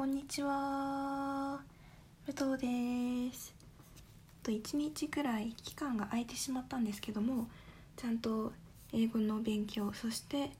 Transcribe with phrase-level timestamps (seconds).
[0.00, 1.60] こんにちは。
[2.26, 3.54] 武藤です。
[4.42, 7.48] と1日くらい期間が空いてしまったんですけども
[7.98, 8.54] ちゃんと
[8.94, 10.52] 英語の勉強そして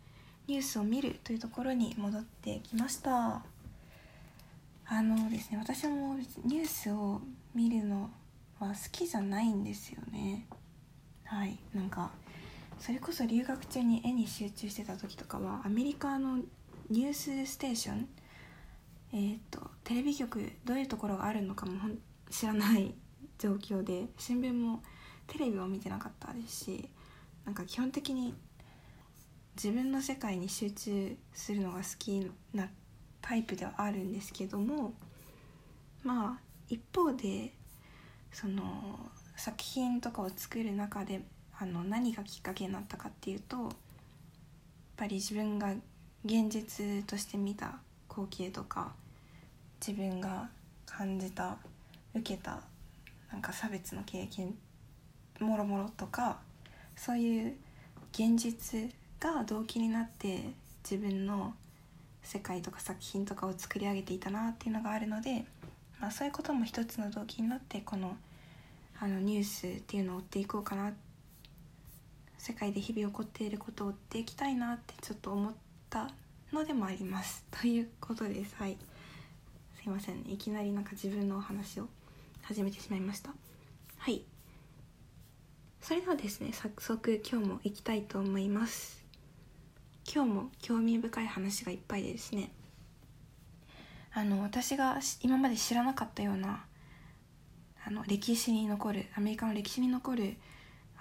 [0.47, 3.43] ニュースを見るというところに戻ってきました。
[4.85, 7.23] あのですね私もニュースを
[7.55, 8.11] 見るの
[8.59, 10.47] は好きじゃないんですよね。
[11.25, 11.59] はい。
[11.73, 12.11] なんか
[12.79, 16.41] それこそ留学中に絵に集中してた時とかはアメリカの
[16.91, 18.07] ニュースステーション
[19.13, 21.73] えーと、テレビ局どういうところがあるのかも
[22.31, 22.95] 知らない
[23.39, 24.83] 状況で新聞も
[25.27, 26.89] テレビを見てなかったですし
[27.45, 28.35] なんか基本的に
[29.57, 32.69] 自分の世界に集中するのが好きな
[33.21, 34.95] タイプではあるんですけども
[36.05, 37.53] まあ一方で
[38.33, 41.23] その作品とかを作る中で
[41.59, 43.69] あの何がきっかけになったかっていうとやっ
[44.97, 45.75] ぱり自分が
[46.25, 47.81] 現実として見た
[48.11, 48.93] 光景とか
[49.87, 50.51] 自分が
[50.85, 51.57] 感じた
[52.15, 52.61] 受けた
[53.31, 54.55] なんか差別の経験
[55.39, 56.39] もろもろとか
[56.97, 57.55] そういう
[58.13, 60.51] 現実が動機になって
[60.83, 61.55] 自分の
[62.23, 65.45] 世界とか作品とかを作り上げていたなっていうのがあるので、
[66.01, 68.17] まあ、そういうことも一つの動機になってこの
[69.01, 70.93] あのニュースっていうのを追っていこうかな。
[72.37, 75.53] 世界で日々起こっていることを追っていきたいなってちょっと思っ
[75.91, 76.09] た
[76.53, 77.45] のでもあります。
[77.51, 78.77] ということですはい
[79.77, 80.33] すいませんね。
[80.33, 81.89] いきなりなんか自分のお話を
[82.43, 83.31] 始めてしまいました。
[83.97, 84.23] はい。
[85.81, 89.03] それではですね早速今日も行きたいと思います。
[90.13, 92.51] 今日も興味深い話がいっぱいでですね。
[94.13, 96.65] あの私が今まで知らなかったような
[97.87, 100.37] あの歴史に残るアメリカの歴史に残る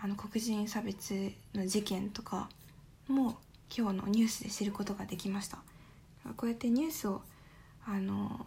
[0.02, 2.50] あの黒人差別の事件とか
[3.08, 3.38] も
[3.76, 5.60] 今日のニュースで知ることができました。
[6.36, 7.22] こうやってニュースを
[7.86, 8.46] あの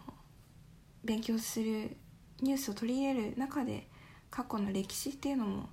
[1.03, 1.97] 勉強する
[2.41, 3.87] ニュースを取り入れる中で
[4.29, 5.67] 過去の歴史っていうのもなん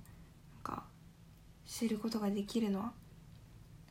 [0.63, 0.83] か
[1.65, 2.91] 知ることができるのは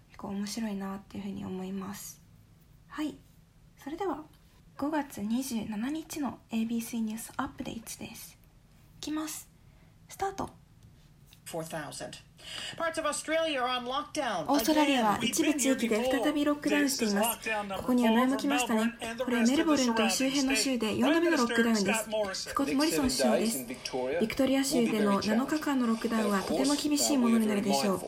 [0.08, 2.20] 結構面白いなっていうふうに思います。
[2.88, 3.16] はい。
[3.82, 4.24] それでは
[4.76, 8.38] 5月27日の ABC ニュースアップデートです。
[8.98, 9.48] いきます。
[10.08, 10.59] スタート。
[14.48, 17.50] オーストラリアは一部地域で再びロックダウンしています。
[17.76, 18.94] ここには前も来ましたね。
[19.24, 22.08] これはメルボルンと周辺の州で4度目のロックダウンです。
[22.50, 23.66] スコット・モリソン首相です。
[24.20, 28.00] ビクトリア州での7日間のロックダウンはとても厳しいものになるでしょう。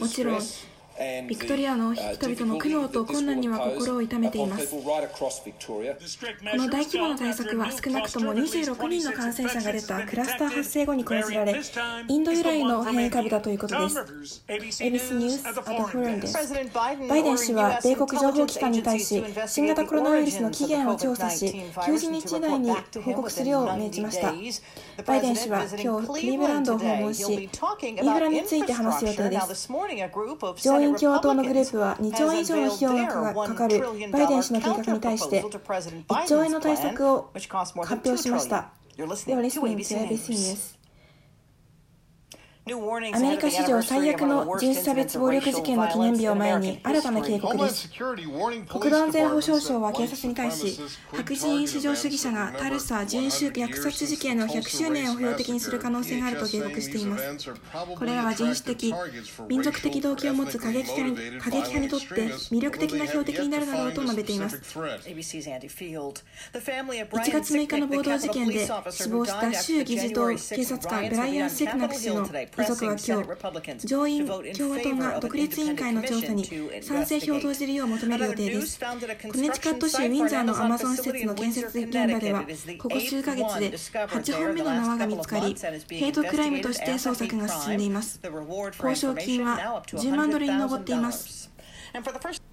[0.00, 0.40] もちろん、
[1.28, 4.68] ビクトリアの人々の苦悩と困難には心を痛めています。
[4.68, 4.82] こ
[6.56, 11.60] の大規模な対策は少なくとも26人の感染者が出たクラスター発生後に講じられ
[12.08, 14.44] インド由来の変異株だということです。
[14.48, 16.36] ABC ニュースアダフルンです。
[16.74, 22.72] バイデン氏は米国情報機関に対し新型コロナウイルスの起源を調査し90日以内に
[23.04, 24.34] 報告するよう命じました。
[25.04, 27.48] バイデン氏は今日クリーブランドを訪問しイン
[28.12, 29.68] フラについて話す予定です。
[30.60, 37.30] 上院民共和党のグループは2兆円以上の費用がかかるバイデン氏の計画に対して1兆円の対策を
[37.84, 38.72] 発表しました。
[38.96, 40.77] では、リスニング to ABC News。
[42.70, 47.88] アメリカ史上最悪の人種差別暴力事件の記念日を前に新たな警告です。
[47.88, 50.78] 国土安全保障省は警察に対し
[51.14, 57.24] 白人至上主義者がタルサ人種虐殺事件の100周年を標的にする可能性があると警告しています。
[57.98, 58.94] これらは人種的
[59.48, 62.06] 民族的動機を持つ過激派に過激派にとって
[62.54, 64.58] 魅力的な標的になるだろうと述べています。
[64.58, 64.82] 1
[67.32, 72.28] 月6日の暴動事件で死亡した州議事堂警察官ブライアン・セクナク氏の
[72.60, 73.22] 遺族は今
[73.76, 76.44] 日、上院共和党が独立委員会の調査に
[76.82, 78.80] 賛成票を投じるよう求める予定です。
[78.80, 82.44] コネチカット州ウィンザーのアマゾン施設の建設現場では、
[82.78, 85.56] ここ数ヶ月で8本目の縄が見つかり、
[85.90, 88.20] ヘイトクライムとして捜索が進んでいます。
[88.78, 91.50] 報奨金は10万ドルに上っています。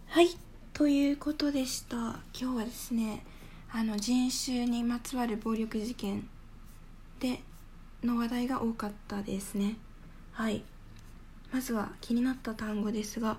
[0.07, 0.29] はい、
[0.73, 1.95] ということでした。
[1.95, 3.25] 今日はですね、
[3.71, 6.29] あの人種にまつわる暴力事件
[7.19, 7.41] で
[8.03, 9.75] の話題が多かったですね。
[10.35, 10.63] はい。
[11.53, 13.37] まずは気になった単語ですが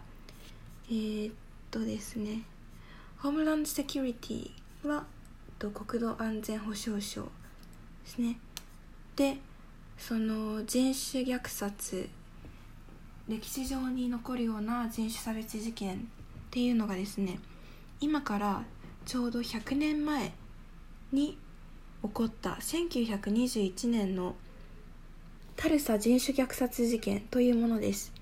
[0.88, 1.34] えー、っ
[1.70, 2.40] とですね。
[3.18, 4.50] ホームランドセキュリティ
[4.88, 5.04] は
[5.58, 7.28] 国土安全保障省で
[8.06, 8.38] すね。
[9.14, 9.36] で
[9.98, 12.08] その人種虐殺
[13.28, 15.98] 歴史上に残るような人種差別事件っ
[16.50, 17.38] ていうのがですね
[18.00, 18.62] 今から
[19.04, 20.32] ちょうど100年前
[21.12, 21.36] に
[22.02, 24.34] 起こった1921年の
[25.56, 28.12] タルサ人種虐殺事件というものです。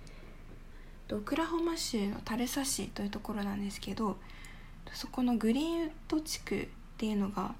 [1.12, 4.16] オクラホマ州のタルサ市というところなんですけど
[4.94, 6.66] そこのグリーンウッド地区っ
[6.96, 7.54] ていうのが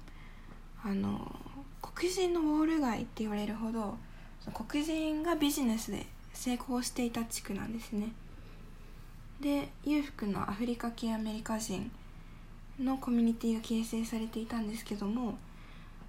[0.83, 1.35] あの
[1.81, 3.97] 黒人のウォール街って言われるほど
[4.53, 8.11] 黒人がビジネスで成功していた地区なんですね。
[9.39, 11.91] で裕福なアフリカ系アメリカ人
[12.79, 15.37] のコミュニティが形成されていたんですけども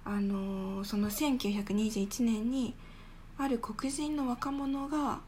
[0.05, 2.73] あのその1921年に
[3.37, 5.19] ある黒人の若者が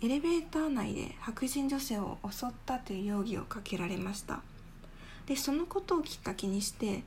[0.00, 4.42] エレベーター内で白人女性を襲ったという容疑をかけられました。
[5.26, 7.02] でそのことをきっかけにして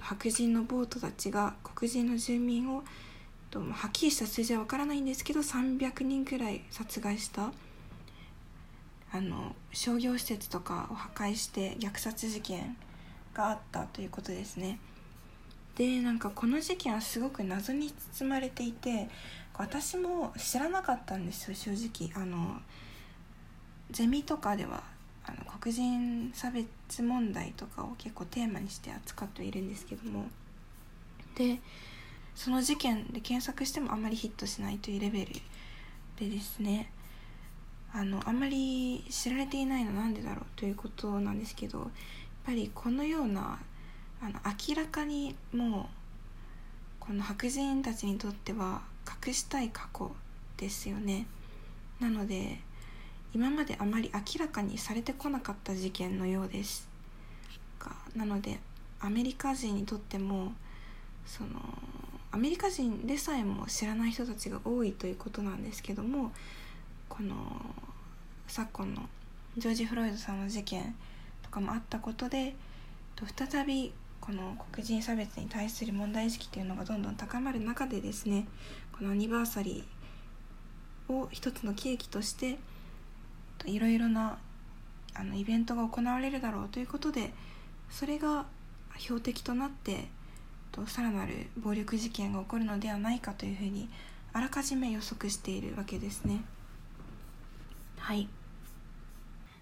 [0.00, 2.84] 白人のボートたちが黒人の住民を
[3.54, 7.52] はっきりした数字は分からないんですけど300人くらい殺害した。
[9.14, 12.76] あの商業施設とかを破壊して虐殺事件
[13.34, 14.78] があったということですね。
[15.76, 19.08] でなんかこの事件はすごく謎に包まれていて
[19.58, 22.10] 私も知らなかったんですよ正直。
[22.20, 22.60] あの
[23.90, 24.82] ゼミとかでは
[25.24, 30.26] あの黒人差別問題とかを結構テーマにして扱っているんですけども。
[31.34, 31.60] で
[32.34, 35.32] その事件で検索してもあまりヒットしないというレベル
[36.18, 36.90] でですね。
[37.94, 41.88] あのあんまり知られていないのなんでだろうということなんですけどやっ
[42.46, 43.58] ぱりこのような
[44.22, 44.32] あの
[44.68, 46.01] 明らかにもう
[47.04, 48.80] この白人たちにとっては
[49.26, 50.12] 隠したい過去
[50.56, 51.26] ですよね。
[51.98, 52.60] なので
[53.34, 56.88] 今まであまり明らかにされてこなかった事件のようです。
[58.14, 58.60] なので
[59.00, 60.52] アメリカ人にとっても
[61.26, 61.48] その
[62.30, 66.30] アメリカ人でさえも知らない人たちが多いということなんですけども
[67.08, 67.34] この
[68.46, 69.08] 昨今の
[69.58, 70.94] ジョージ・フロイドさんの事件
[71.42, 72.54] とかもあったことで
[73.36, 78.46] 再びこの黒人差別に対する問題意識というのがどんどん高まる中でですね
[78.96, 82.56] このアニバーサリーを一つの契機として
[83.66, 84.38] いろいろな
[85.14, 87.34] あのイベントが行われるだろうということで
[87.90, 88.46] それが
[88.96, 90.06] 標的となって
[90.70, 93.88] とさらなる暴力事件が起こるのではないかというふうに
[94.32, 96.42] あらかじめ予測しているわけですね。
[97.98, 98.28] はい。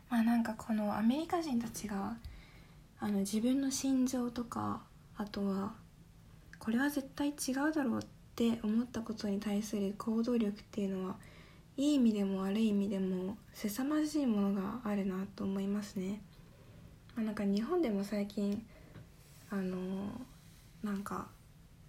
[0.09, 2.17] まあなんかこのアメリカ人たちが
[3.01, 4.83] あの自分の心情とか
[5.17, 5.73] あとは
[6.59, 8.07] これは絶対違うだろうっ
[8.37, 11.17] て思ったことに対する行動力っていうのは
[11.79, 16.21] いい意味でも悪い意味でも凄まじいものがあるなと思いますね。
[17.17, 18.63] ま、なんか日本でも最近
[19.49, 19.79] あの
[20.83, 21.29] なんか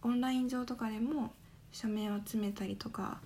[0.02, 1.34] オンライン上とかでも
[1.74, 3.20] 署名を集めたりとか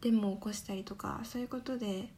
[0.00, 2.08] デモを起こしたりとかそういうことで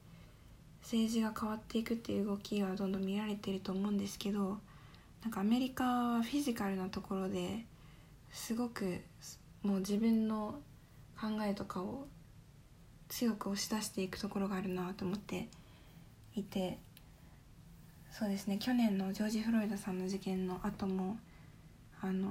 [0.83, 4.59] 政治が変わっていくっていう動きがどんどん見られてると思うんですけど
[5.23, 7.65] なんかアメリカはフィジカルなところで
[8.31, 9.01] すごく
[9.63, 10.61] もう自分の
[11.21, 12.07] 考えとかを
[13.09, 15.49] 強く押し出していくところがあるなと思って
[16.35, 16.79] いて
[18.13, 21.19] そうですね去年のジョージ・フロイドさんの事件の後も
[22.01, 22.29] あの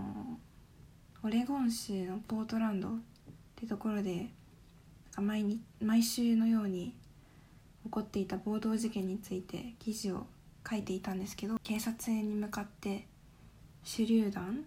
[1.23, 2.91] オレゴン州のポートランドっ
[3.55, 4.27] てところで
[5.17, 6.93] 毎に毎週のように
[7.83, 10.27] 起こっていた暴動事件について記事を
[10.69, 13.05] 書いていたんですけど警察に向かって
[13.83, 14.65] 手榴弾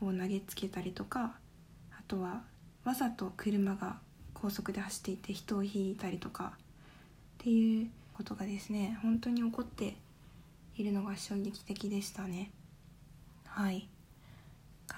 [0.00, 1.32] を投げつけたりとか
[1.92, 2.42] あとは
[2.84, 3.96] わざと車が
[4.34, 6.58] 高速で走っていて人をひいたりとかっ
[7.38, 9.96] ていうことがですね本当に起こって
[10.76, 12.50] いるのが衝撃的でしたね。
[13.46, 13.88] はい。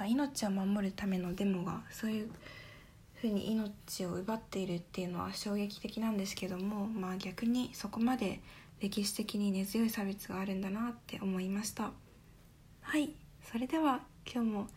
[0.08, 2.30] 命を守るためのデモがそういう
[3.14, 8.40] ふうに命を奪っているっていうのは衝撃的なんですけどもまあ逆にそこまで
[8.80, 11.92] 歴史的に根強い差別があるんだなって思いました。
[12.82, 13.10] はい。
[13.42, 14.68] それでは今日も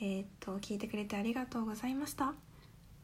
[0.00, 2.34] えー、っと聞いてくれてありがとうございました。